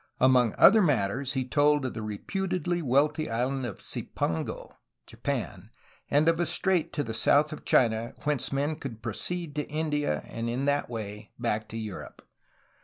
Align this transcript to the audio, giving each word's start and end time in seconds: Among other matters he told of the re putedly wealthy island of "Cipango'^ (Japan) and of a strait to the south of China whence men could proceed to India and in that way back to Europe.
Among 0.19 0.55
other 0.57 0.81
matters 0.81 1.33
he 1.33 1.45
told 1.47 1.85
of 1.85 1.93
the 1.93 2.01
re 2.01 2.17
putedly 2.17 2.81
wealthy 2.81 3.29
island 3.29 3.67
of 3.67 3.81
"Cipango'^ 3.81 4.73
(Japan) 5.05 5.69
and 6.09 6.27
of 6.27 6.39
a 6.39 6.47
strait 6.47 6.91
to 6.93 7.03
the 7.03 7.13
south 7.13 7.53
of 7.53 7.65
China 7.65 8.15
whence 8.23 8.51
men 8.51 8.77
could 8.77 9.03
proceed 9.03 9.53
to 9.57 9.69
India 9.69 10.23
and 10.25 10.49
in 10.49 10.65
that 10.65 10.89
way 10.89 11.29
back 11.37 11.67
to 11.69 11.77
Europe. 11.77 12.27